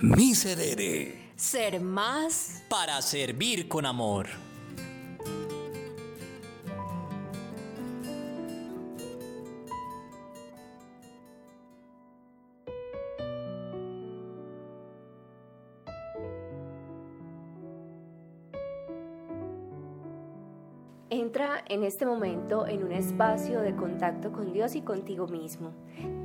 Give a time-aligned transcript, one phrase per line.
[0.00, 1.32] Miserere.
[1.34, 4.28] Ser más para servir con amor.
[21.10, 25.72] Entra en este momento en un espacio de contacto con Dios y contigo mismo.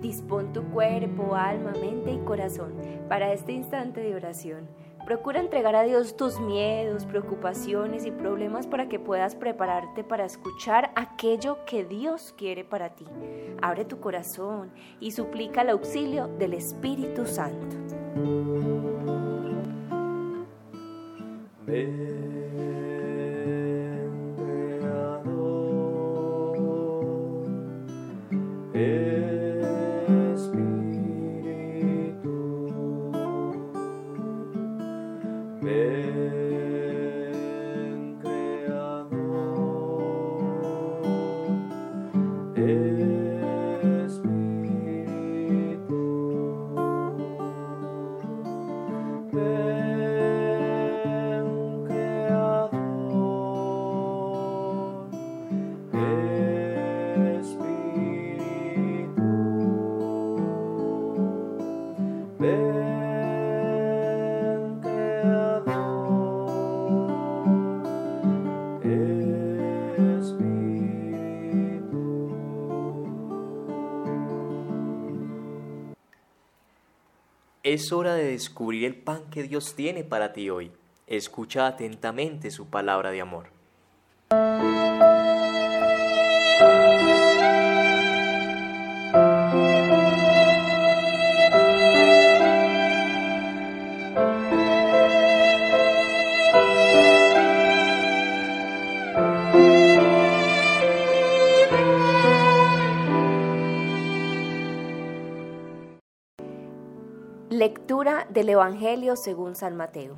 [0.00, 2.74] Dispón tu cuerpo, alma, mente y corazón
[3.08, 4.68] para este instante de oración.
[5.06, 10.90] Procura entregar a Dios tus miedos, preocupaciones y problemas para que puedas prepararte para escuchar
[10.96, 13.06] aquello que Dios quiere para ti.
[13.60, 17.76] Abre tu corazón y suplica el auxilio del Espíritu Santo.
[77.64, 80.72] Es hora de descubrir el pan que Dios tiene para ti hoy.
[81.06, 83.50] Escucha atentamente su palabra de amor.
[107.64, 110.16] Lectura del Evangelio según San Mateo.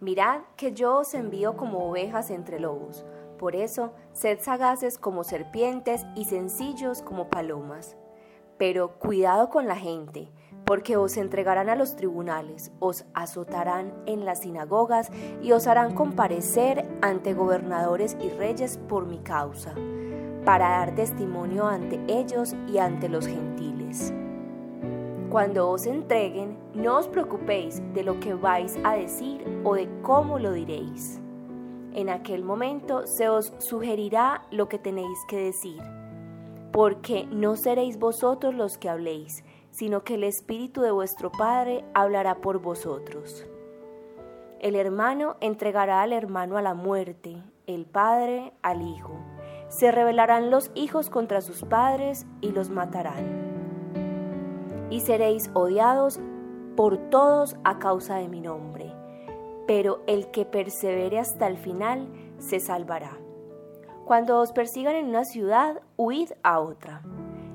[0.00, 3.04] Mirad que yo os envío como ovejas entre lobos,
[3.38, 7.98] por eso sed sagaces como serpientes y sencillos como palomas.
[8.56, 10.32] Pero cuidado con la gente,
[10.64, 15.10] porque os entregarán a los tribunales, os azotarán en las sinagogas
[15.42, 19.74] y os harán comparecer ante gobernadores y reyes por mi causa,
[20.46, 24.14] para dar testimonio ante ellos y ante los gentiles.
[25.34, 30.38] Cuando os entreguen, no os preocupéis de lo que vais a decir o de cómo
[30.38, 31.20] lo diréis.
[31.92, 35.82] En aquel momento se os sugerirá lo que tenéis que decir,
[36.70, 42.36] porque no seréis vosotros los que habléis, sino que el Espíritu de vuestro Padre hablará
[42.36, 43.44] por vosotros.
[44.60, 49.18] El hermano entregará al hermano a la muerte, el Padre al Hijo.
[49.66, 53.53] Se rebelarán los hijos contra sus padres y los matarán
[54.94, 56.20] y seréis odiados
[56.76, 58.92] por todos a causa de mi nombre.
[59.66, 62.06] Pero el que persevere hasta el final
[62.38, 63.18] se salvará.
[64.04, 67.02] Cuando os persigan en una ciudad, huid a otra.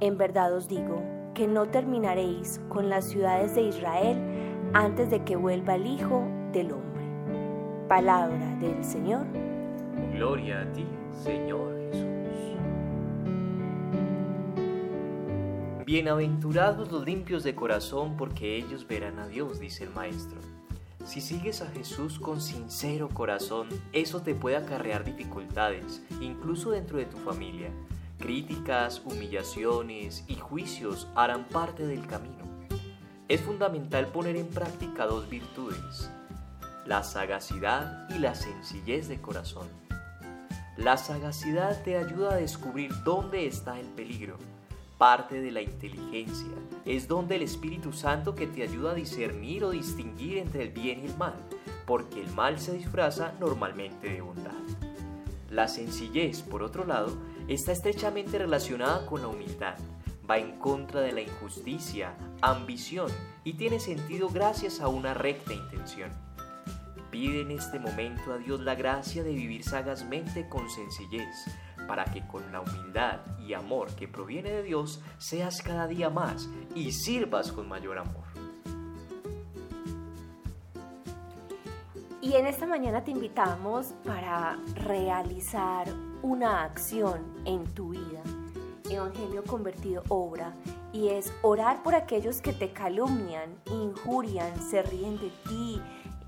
[0.00, 1.02] En verdad os digo
[1.34, 4.18] que no terminaréis con las ciudades de Israel
[4.72, 7.04] antes de que vuelva el Hijo del Hombre.
[7.86, 9.24] Palabra del Señor.
[10.14, 11.79] Gloria a ti, Señor
[15.90, 20.38] Bienaventurados los limpios de corazón, porque ellos verán a Dios, dice el Maestro.
[21.04, 27.06] Si sigues a Jesús con sincero corazón, eso te puede acarrear dificultades, incluso dentro de
[27.06, 27.72] tu familia.
[28.20, 32.44] Críticas, humillaciones y juicios harán parte del camino.
[33.26, 36.08] Es fundamental poner en práctica dos virtudes,
[36.86, 39.66] la sagacidad y la sencillez de corazón.
[40.76, 44.38] La sagacidad te ayuda a descubrir dónde está el peligro
[45.00, 46.52] parte de la inteligencia.
[46.84, 51.00] Es donde el Espíritu Santo que te ayuda a discernir o distinguir entre el bien
[51.00, 51.32] y el mal,
[51.86, 54.52] porque el mal se disfraza normalmente de bondad.
[55.48, 57.16] La sencillez, por otro lado,
[57.48, 59.78] está estrechamente relacionada con la humildad.
[60.30, 63.10] Va en contra de la injusticia, ambición
[63.42, 66.10] y tiene sentido gracias a una recta intención.
[67.10, 71.46] Pide en este momento a Dios la gracia de vivir sagazmente con sencillez,
[71.86, 76.48] para que con la humildad y amor que proviene de Dios seas cada día más
[76.74, 78.24] y sirvas con mayor amor.
[82.22, 85.88] Y en esta mañana te invitamos para realizar
[86.22, 88.22] una acción en tu vida.
[88.90, 90.54] Evangelio convertido obra
[90.92, 95.80] y es orar por aquellos que te calumnian, injurian, se ríen de ti,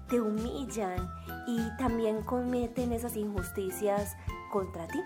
[0.08, 1.08] te humillan
[1.46, 4.16] y también cometen esas injusticias
[4.50, 5.00] contra ti.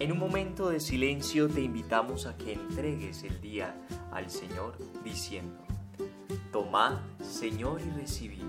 [0.00, 3.74] En un momento de silencio te invitamos a que entregues el día
[4.12, 5.58] al Señor diciendo,
[6.52, 8.44] Tomad, Señor, y recibid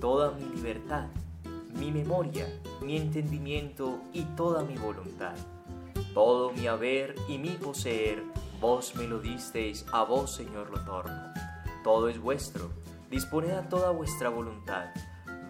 [0.00, 1.08] toda mi libertad,
[1.78, 2.48] mi memoria,
[2.82, 5.34] mi entendimiento y toda mi voluntad.
[6.14, 8.22] Todo mi haber y mi poseer,
[8.58, 11.34] vos me lo disteis, a vos, Señor, lo torno.
[11.82, 12.70] Todo es vuestro,
[13.10, 14.86] disponed a toda vuestra voluntad.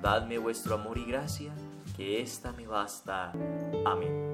[0.03, 1.55] Dadme vuestro amor y gracia,
[1.97, 3.31] que ésta me basta.
[3.85, 4.34] Amén.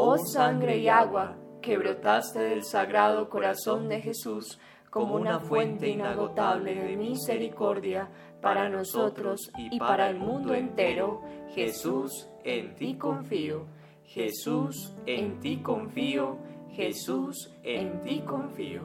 [0.00, 4.60] Oh sangre y agua, que brotaste del sagrado corazón de Jesús
[4.90, 8.08] como una fuente inagotable de misericordia
[8.40, 11.20] para nosotros y para el mundo entero,
[11.52, 13.66] Jesús, en ti confío.
[14.04, 16.38] Jesús, en ti confío.
[16.70, 18.82] Jesús, en ti confío.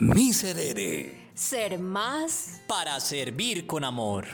[0.00, 1.21] Miserere.
[1.34, 4.26] Ser más Para servir con amor.